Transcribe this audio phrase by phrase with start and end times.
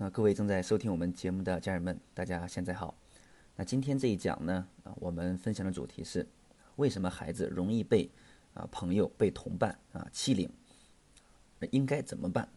[0.00, 2.94] 那各位正在收听我们节目的家人们，大家现在好。
[3.56, 6.24] 那今天这一讲呢，啊，我们分享的主题是
[6.76, 8.08] 为什么孩子容易被
[8.54, 10.48] 啊朋友、被同伴啊欺凌，
[11.72, 12.48] 应该怎么办？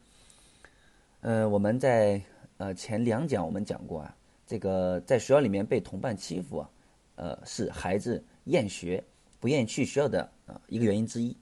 [1.21, 2.21] 呃，我们在
[2.57, 4.15] 呃前两讲我们讲过啊，
[4.45, 6.69] 这个在学校里面被同伴欺负啊，
[7.15, 9.03] 呃，是孩子厌学、
[9.39, 11.35] 不愿意去学校的啊一个原因之一，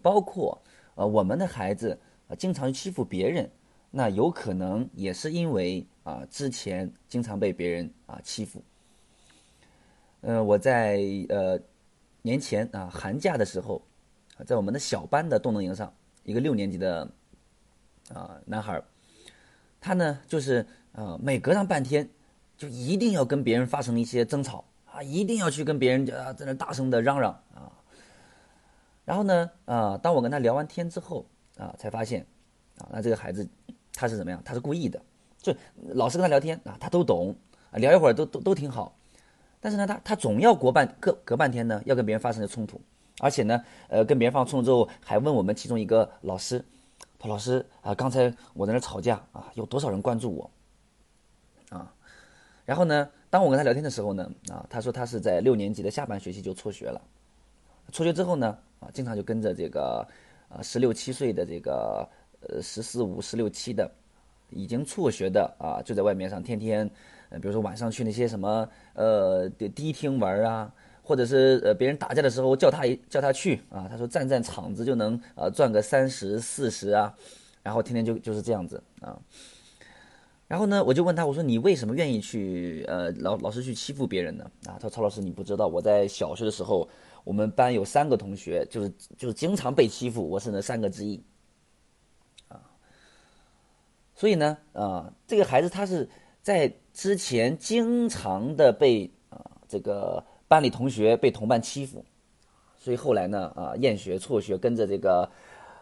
[0.00, 0.58] 包括
[0.94, 3.46] 呃我们的孩子啊经常欺负别人。
[3.90, 8.62] 那有可能也是因为啊，之前经常被别人啊欺负。
[10.20, 11.58] 呃，我在呃
[12.20, 13.80] 年前啊寒假的时候，
[14.44, 15.92] 在我们的小班的动能营上，
[16.24, 17.10] 一个六年级的
[18.12, 18.82] 啊男孩
[19.80, 22.10] 他呢就是啊每隔上半天，
[22.58, 27.72] 就一定要跟别人发生一些争吵啊，一定要去跟别人啊在那大声的嚷嚷啊。
[29.06, 31.24] 然后呢啊，当我跟他聊完天之后
[31.56, 32.26] 啊，才发现
[32.76, 33.48] 啊，那这个孩子。
[33.98, 34.40] 他是怎么样？
[34.44, 35.02] 他是故意的，
[35.42, 35.52] 就
[35.88, 37.34] 老师跟他聊天啊，他都懂
[37.72, 38.96] 啊，聊一会儿都都都挺好。
[39.58, 42.80] 但是呢，他他总要隔半隔隔半天呢，要跟别人发生的冲突，
[43.18, 46.64] 而且呢，呃，跟别人发生冲突之后，还问我们其中一个老师，
[47.18, 50.48] 他老师啊，刚才我在那吵架啊，有多少人关注我
[51.76, 51.92] 啊？
[52.64, 57.02] 然后呢，当我跟他聊天的时候呢，啊，他说他是在六年级的下半学期就辍学了，
[57.90, 60.06] 辍学之后呢，啊，经常就跟着这个
[60.48, 62.08] 啊十六七岁的这个。
[62.48, 63.90] 呃，十四五、十六七的，
[64.50, 66.90] 已经辍学的啊，就在外面上天天，
[67.28, 77.14] 呃，比如说晚上去那些什么呃迪厅玩啊，或者是呃别人打架的时候叫他叫他去啊，他说站站场子就能呃赚个三十四十啊，
[77.62, 79.18] 然后天天就就是这样子啊。
[80.46, 84.50] 然后呢，我就问他，我说你为什么愿意去呃老老是去欺负别人呢？
[84.64, 86.88] 啊，他说曹老师你不知道，我在小学的时候，
[87.22, 91.22] 我们班有三个同学就是就是经常被欺负，我是那三个之一。
[94.18, 96.08] 所以呢，啊，这个孩子他是
[96.42, 102.04] 在之前经常的被啊这个班里同学被同伴欺负，
[102.76, 105.30] 所以后来呢，啊厌学辍学，跟着这个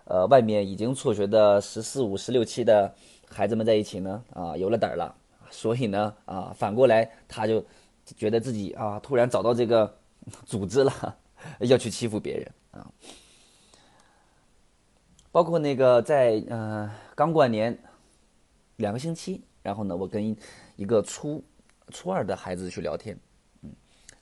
[0.04, 2.94] 呃外面已经辍学的十四五、十六七的
[3.26, 5.14] 孩子们在一起呢，啊有了胆儿了，
[5.48, 7.64] 所以呢，啊反过来他就
[8.18, 9.96] 觉得自己啊突然找到这个
[10.44, 11.16] 组织了，
[11.60, 12.84] 要去欺负别人啊，
[15.32, 17.78] 包括那个在嗯刚过完年。
[18.76, 20.36] 两个星期，然后呢，我跟
[20.76, 21.42] 一个初
[21.90, 23.18] 初二的孩子去聊天，
[23.62, 23.70] 嗯，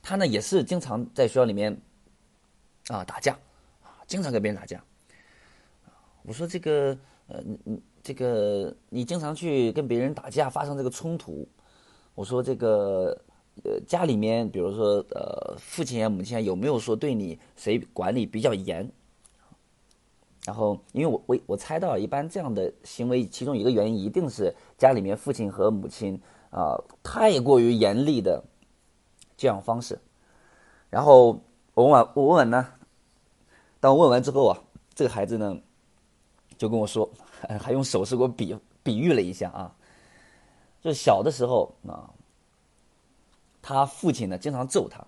[0.01, 1.77] 他呢也是经常在学校里面
[2.89, 3.39] 啊打架，
[4.07, 4.83] 经常跟别人打架。
[6.23, 11.47] 我说这个呃，你这个你经常去跟别人打架，发生这个冲突。
[12.15, 13.21] 我说这个
[13.65, 18.91] 呃，家里面比如说呃，父亲啊、母亲啊，有没有说对你谁管理比较严？
[20.47, 28.45] 然后，因为我我我猜到，一般这样的行为，其中一个原因一定是家里面父亲和母亲啊太过于严厉的
[29.39, 29.99] 教养方式。
[30.91, 31.41] 然后
[31.73, 32.69] 我问完我问完呢，
[33.81, 34.59] 当我问完之后啊，
[34.95, 35.59] 这个孩子呢
[36.59, 37.09] 就跟我说，
[37.59, 39.75] 还用手势给我比比喻了一下啊，
[40.83, 42.11] 就小的时候啊，
[43.63, 44.99] 他父亲呢经常揍他，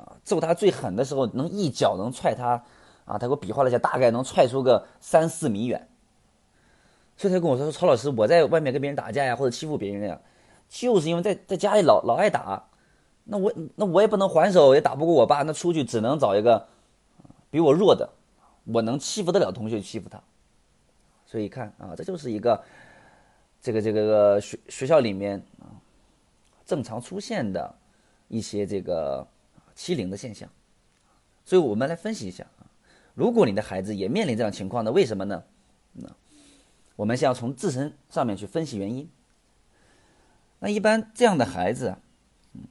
[0.00, 2.64] 啊揍他最狠的时候，能一脚能踹他。
[3.04, 5.88] 啊，他给我比划了一下，大概能踹出个三四米远。
[7.16, 10.18] 所以他跟我说：“说曹老师，我在外面跟别人打架呀，或者欺负别人呀，
[10.70, 12.64] 就是因为在在家里老老爱打。
[13.24, 15.42] 那我那我也不能还手，也打不过我爸。
[15.42, 16.66] 那出去只能找一个
[17.50, 18.08] 比我弱的，
[18.64, 20.22] 我能欺负得了同学欺负他。
[21.26, 22.64] 所以看啊，这就是一个
[23.60, 25.76] 这个这个学学校里面啊
[26.64, 27.74] 正常出现的
[28.28, 29.26] 一些这个
[29.74, 30.48] 欺凌的现象。
[31.44, 32.46] 所以我们来分析一下。”
[33.20, 35.44] 如果你的孩子也面临这样情况，呢为什么呢？
[35.92, 36.08] 那
[36.96, 39.06] 我们先要从自身上面去分析原因。
[40.58, 41.94] 那一般这样的孩子，
[42.54, 42.62] 嗯，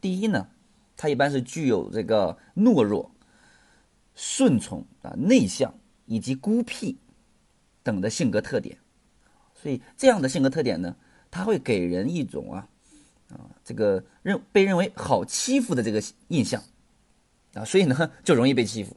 [0.00, 0.48] 第一呢，
[0.96, 3.10] 他一般是具有这个懦弱、
[4.14, 5.74] 顺从啊、内向
[6.06, 6.96] 以及孤僻
[7.82, 8.78] 等的性格特点。
[9.60, 10.94] 所以这样的性格特点呢，
[11.28, 12.68] 他会给人一种啊
[13.30, 16.62] 啊这个认被认为好欺负的这个印象
[17.54, 18.96] 啊，所以呢就容易被欺负。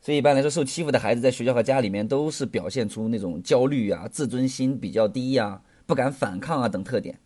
[0.00, 7.18] 所以一般来说，受欺负的孩子在学校和家里面都是表现出那种焦虑啊、自尊心比较低呀、不敢反抗啊等特点。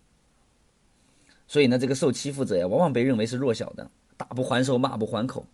[1.46, 5.46] 所以呢，这个受欺负者呀，往往被认为是弱小的，打不还手，骂不还口，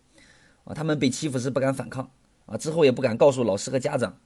[0.63, 2.09] 啊，他们被欺负是不敢反抗
[2.45, 4.17] 啊，之后也不敢告诉老师和家长，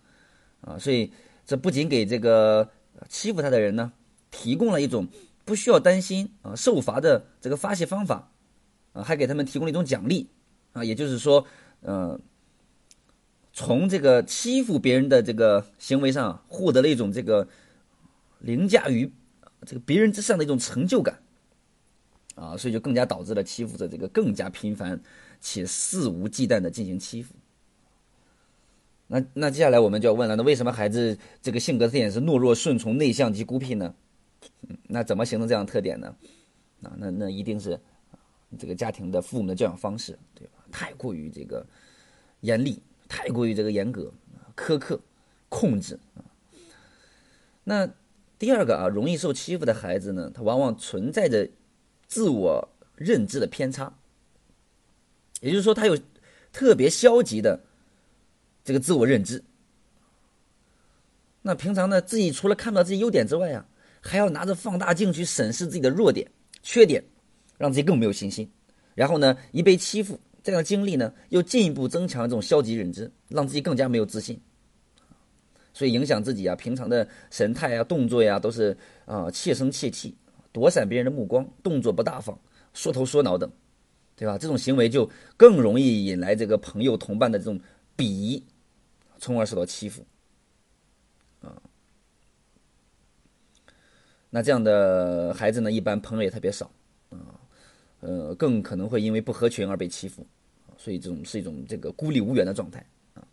[0.62, 1.12] 啊，所以
[1.48, 2.70] 这不仅给这个
[3.10, 3.92] 欺负他的人呢，
[4.30, 5.08] 提供了一种
[5.46, 8.30] 不需要担心啊受罚的这个发泄方法，
[8.94, 10.30] 啊，还给他们提供了一种奖励，
[10.74, 11.44] 啊，也就是说，
[11.82, 12.22] 嗯。
[13.54, 17.48] 从这个欺负别人的这个行为上获得了一种这个
[18.40, 19.10] 凌驾于
[19.66, 21.22] 这个别人之上的一种成就感，
[22.36, 25.00] 啊，所以就更加导致了欺负者这个更加频繁
[25.40, 27.34] 且肆无忌惮的进行欺负。
[29.08, 33.94] 那那接下来我们就要问了，那为什么孩子这个性格特点是懦弱、顺从、内向及孤僻呢？
[34.88, 36.16] 那怎么形成这样的特点呢？
[36.82, 37.80] 啊，那那一定是
[38.58, 40.66] 这个家庭的父母的教养方式，对吧？
[40.72, 41.66] 太过于这个
[42.42, 42.82] 严厉，
[43.14, 44.12] 太过于这个严格、
[44.58, 45.00] 苛刻、
[45.48, 46.26] 控制啊。
[47.64, 47.88] 那
[48.40, 51.48] 第二个啊，容易受欺负的孩子呢，他往往存在着
[52.08, 53.94] 自我认知的偏差，
[55.42, 55.96] 也就是说，他有
[56.52, 57.60] 特别消极的。
[58.64, 59.44] 这个自我认知，
[61.44, 63.68] 那平常呢，自己除了看不到自己优点之外啊，
[64.02, 66.32] 还要拿着放大镜去审视自己的弱点、
[66.64, 67.04] 缺点，
[67.58, 68.50] 让自己更没有信心。
[68.96, 74.40] 然后呢，一被欺负，这样的经历呢，又进一步增强这种消极认知，让自己更加没有自信。
[75.74, 80.16] 所以影响自己啊，平常的神态啊、动作呀，都是啊怯声怯气，
[80.52, 82.38] 躲闪别人的目光，动作不大方，
[82.74, 83.50] 缩头缩脑等，
[84.16, 84.38] 对吧？
[84.38, 87.60] 这种行为就更容易引来这个朋友、同伴的这种
[87.98, 88.44] 鄙夷。
[89.20, 90.06] 从而受到欺负，
[91.40, 91.56] 啊，
[94.30, 96.70] 那这样的孩子呢，一般朋友也特别少，
[98.04, 100.26] 呃，更可能会因为不合群而被欺负，
[100.78, 103.26] 所以这种是一种这个孤立无援的状态啊。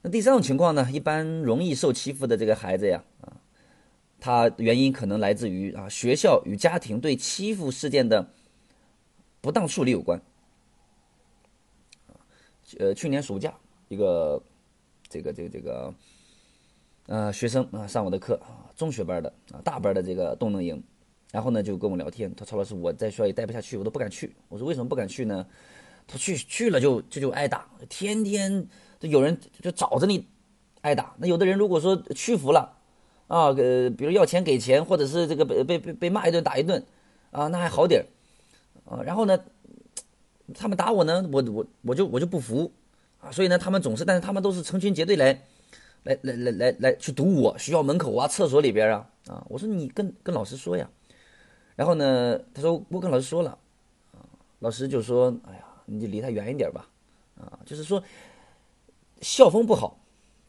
[0.00, 3.36] 那第三种情况呢，一般容易受欺负的这个孩子呀，啊，
[4.20, 8.26] 他原因可能来自于啊学校与家庭对欺负事件的
[9.40, 10.22] 不当处理有关。
[12.78, 13.54] 呃，去年暑假
[13.88, 14.42] 一个。
[15.12, 15.94] 这个这个这个，
[17.04, 20.82] 呃，学生啊，上我的课啊，中学班的啊，大班的这个动能营，
[21.32, 24.32] 然后呢就跟我聊天，他曹老师，我在学校也待不下去，我都不敢去。
[24.48, 25.44] 我说为什么不敢去呢？
[26.06, 28.64] 他去去了就就就挨打，天天
[29.00, 30.28] 有人就找着你
[30.82, 31.14] 挨打。
[31.18, 32.76] 那有的人如果说屈服了
[33.26, 36.84] 啊，呃，比如要钱给钱，或者是这个被被被被骂一顿打一顿
[37.32, 38.04] 啊，那还好点
[38.84, 39.02] 啊。
[39.02, 39.38] 然后呢，
[40.54, 42.70] 他们打我呢，我我我就我就不服。
[43.20, 45.40] 啊，所以呢，他们总是，但是他们都是成群结队来，
[46.02, 49.46] 来来来来来去堵我学校门口啊、厕所里边啊啊！
[49.48, 50.90] 我说你跟跟老师说呀，
[51.74, 53.58] 然后呢，他说我跟老师说了，
[54.12, 54.20] 啊，
[54.60, 56.88] 老师就说，哎呀，你就离他远一点吧，
[57.38, 58.02] 啊，就是说
[59.20, 59.98] 校风不好，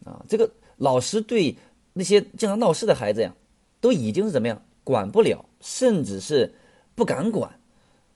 [0.05, 1.55] 啊，这个老师对
[1.93, 3.33] 那些经常闹事的孩子呀，
[3.79, 6.53] 都已经是怎么样管不了，甚至是
[6.95, 7.59] 不敢管，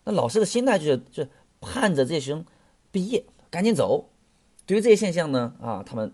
[0.03, 1.25] 那老师的心态就是就
[1.61, 2.45] 盼着这些学生
[2.91, 4.09] 毕业赶紧走。
[4.65, 6.11] 对于这些现象呢，啊，他们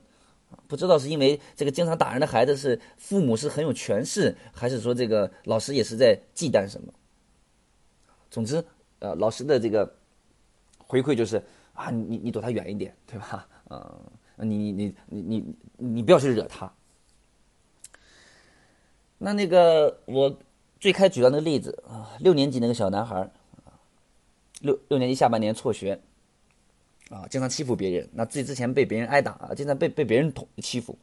[0.73, 6.91] 不知道是因为这个经常打人的孩子是父母是很有权势，还是说这个老师也是在忌惮什么？
[8.31, 8.65] 总之，
[8.97, 9.95] 呃，老师的这个
[10.79, 11.37] 回馈就是
[11.73, 13.47] 啊，你你躲他远一点，对吧？
[13.67, 14.01] 啊，
[14.37, 16.73] 你你你你你你不要去惹他。
[19.19, 20.35] 那那个我
[20.79, 23.19] 最开举的那个例子啊，六年级那个小男孩
[23.63, 23.77] 啊，
[24.61, 26.01] 六六年级下半年辍学。
[27.09, 30.97] 啊，经常欺负别人，那自己之前被别人挨打啊，经常被被别人捅欺负。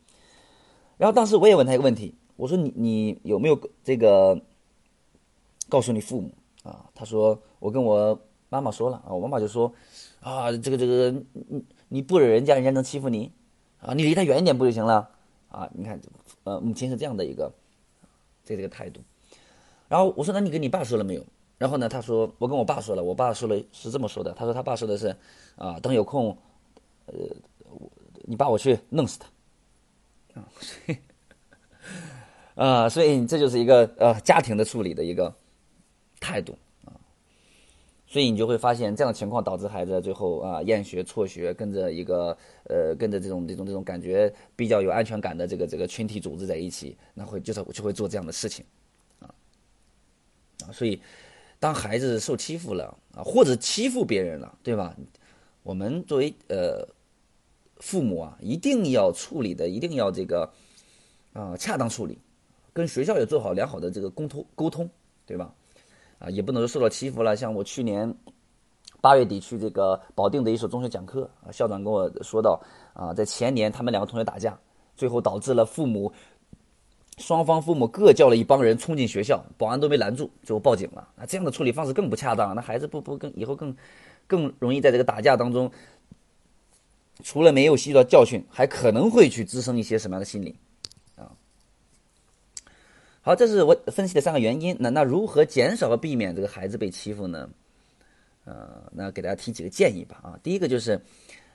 [0.97, 4.41] 然后当时我也问他一个问题，我说你你有没有这个
[5.69, 6.33] 告诉你父母
[6.63, 6.91] 啊？
[6.95, 9.73] 他说我跟我妈妈说了啊，我妈妈就说
[10.21, 13.31] 啊，这个这个你你不惹人家人家能欺负你
[13.81, 13.95] 啊？
[13.95, 15.09] 你离他远一点不就行了
[15.49, 15.71] 啊？
[15.73, 16.01] 你看，
[16.45, 17.53] 呃，母亲是这样的一个
[18.45, 19.01] 这这个态度。
[19.89, 21.25] 然后我说那你跟你爸说了没有？
[21.61, 21.91] 然后呢？
[21.91, 24.33] 他说：“我跟我爸说了，我爸说了是这么说的。
[24.33, 25.15] 他说他爸说的是，
[25.57, 26.35] 啊，等有空，
[27.05, 27.13] 呃，
[28.23, 29.19] 你爸我去弄死
[30.33, 30.99] 他，啊，所以，
[32.55, 35.31] 啊，所以这就是一个呃家庭的处理的一个
[36.19, 36.97] 态度啊。
[38.07, 42.35] 所以你就会发现这样的情况导致孩子最后啊厌学辍学，跟着一个
[42.71, 48.65] 呃跟着这种这种这种感觉比较有安全感的这个这个群体组织在一起，那会就是就会做这样的事情，
[49.19, 49.29] 啊，
[50.67, 50.99] 啊，所以。
[51.61, 54.97] 当孩子受欺负了啊，或者欺负别人了，对吧？
[55.63, 56.89] 我们作为呃
[57.77, 60.51] 父母啊，一定要处理的，一定要这个
[61.35, 62.19] 啊恰当处理，
[62.73, 64.89] 跟学校也做好良好的这个沟通沟通，
[65.27, 65.53] 对吧？
[66.19, 67.37] 啊，也不能说受到欺负了。
[67.37, 68.13] 像我去年
[69.03, 72.59] 八月底去这个保定的一所中学讲课啊，校长跟我说到
[72.95, 74.59] 啊，在前年他们两个同学打架，
[74.97, 76.11] 最后导致了父母。
[77.21, 81.07] 双方父母各叫了一帮人冲进学校，保安都没拦住，最后报警了。
[81.17, 83.77] 那这样的处理方式更不恰当，那孩子不不更以后更
[84.27, 85.71] 更容易在这个打架当中，
[87.23, 90.57] 除了没有吸取到教训，还可能会去滋生一些什么样的心理
[91.15, 91.31] 啊？
[93.21, 94.75] 好，这是我分析的三个原因。
[94.81, 97.49] 那那如何减少和避免这个孩子被欺负呢？
[98.47, 100.19] 呃，那给大家提几个建议吧。
[100.23, 100.99] 啊，第一个就是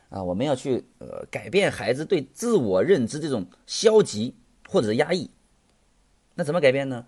[0.09, 4.31] 啊，我们要去呃改变孩子对自我认知这种消极
[4.69, 5.27] 或者是压抑。
[6.35, 7.05] 那怎么改变呢？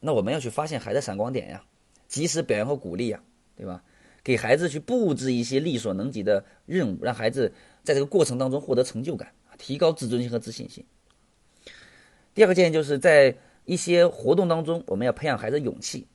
[0.00, 1.64] 那我们要去发现孩子闪光点呀，
[2.08, 3.22] 及时表扬和鼓励呀，
[3.56, 3.82] 对吧？
[4.24, 7.52] 给孩子去布置一些力所能及的任务，让孩子
[7.82, 10.84] 在这个过程当中获得成就感，提高自尊心和自信心。
[12.34, 16.06] 第二个建议就是在一些活动当中，我们要培养孩子勇气、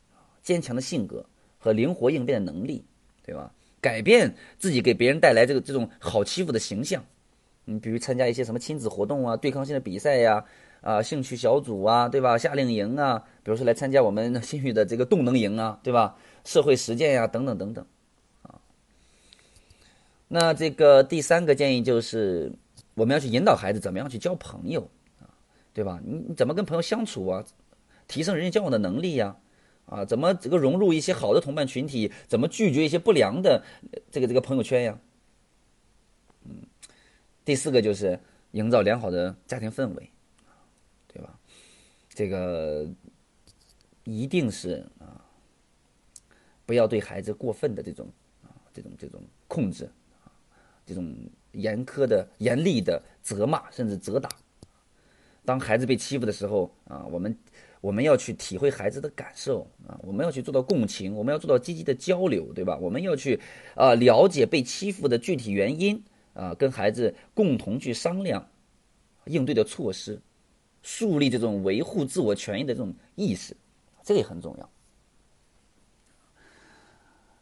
[0.42, 1.25] 坚强的性格
[1.58, 2.86] 和灵活应变的能力，
[3.24, 3.54] 对吧？
[3.80, 7.06] 改变自己给别人带来这个这种好欺负的形象。
[7.69, 10.45] 你比如参加一些什么亲子活动啊、对抗性的比赛呀、
[10.79, 12.38] 啊兴趣小组啊，对吧？
[12.38, 16.15] 夏令营啊，比如说来参加我们 新宇的这个动能营啊，对吧？
[16.45, 17.86] 社会实践呀，等等等等。
[18.43, 18.55] 啊
[20.29, 22.50] 那这个第三个建议就是，
[22.95, 25.27] 我们要去引导孩子怎么样去交朋友啊，
[25.74, 26.00] 对吧？
[26.05, 27.43] 你你怎么跟朋友相处啊？
[28.07, 29.36] 提升人际交往的能力呀，
[29.88, 32.09] 啊，怎么这个融入一些好的同伴群体？
[32.29, 33.62] 怎么拒绝一些不良的
[34.09, 34.97] 这个这个朋友圈呀？
[37.48, 38.20] 第四个就是
[38.51, 40.10] 营造良好的家庭氛围，
[41.08, 41.39] 对吧？
[42.10, 42.86] 这个
[44.04, 45.24] 一定是啊，
[46.66, 48.06] 不要对孩子过分的这种
[48.44, 49.89] 啊这种这种控制。
[50.86, 51.16] 这种
[51.54, 54.30] 严苛的、严厉的责骂，甚至责打。
[55.46, 57.38] 当孩子被欺负的时候啊，我们
[57.80, 62.77] 我们要去体会孩子的感受啊，我们要去做到共情，我们要做到积极的交流，对吧？
[62.77, 63.39] 我们要去
[63.75, 66.04] 啊了解被欺负的具体原因
[66.38, 68.48] 啊，跟孩子共同去商量
[69.25, 70.22] 应对的措施，
[70.84, 73.58] 树立这种维护自我权益的这种意识，
[74.03, 74.70] 这个也很重要。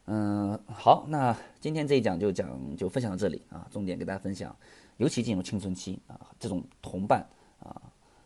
[0.06, 4.56] 嗯，好，那今天这一讲就讲就分享到这里啊，重点给大家分享，
[4.96, 7.82] 尤其进入青春期啊，这种同伴啊，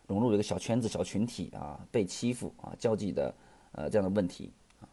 [0.07, 3.33] 融入一个小圈子、小群体啊，被欺负啊，交际的
[3.73, 4.87] 呃这样的问题啊，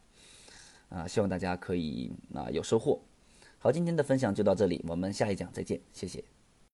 [0.89, 2.99] 啊，希望大家可以啊有收获。
[3.61, 6.23] 好，今天的分享就到这里，我们下一讲再见，谢谢。